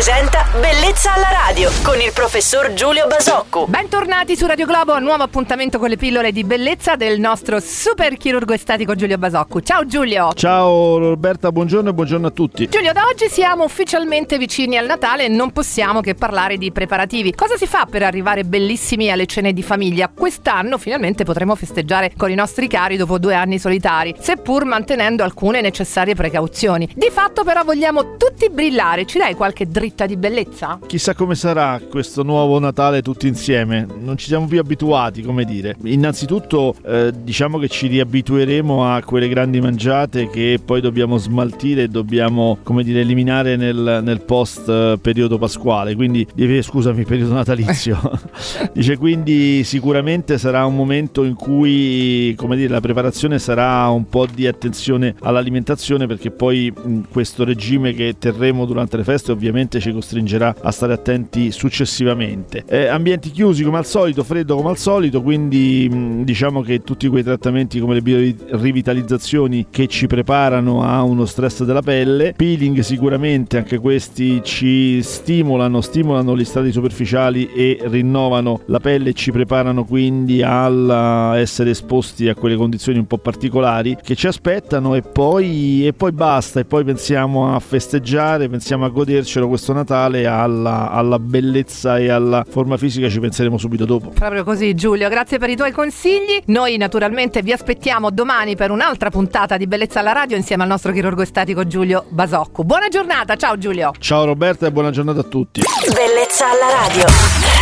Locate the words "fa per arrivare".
17.68-18.42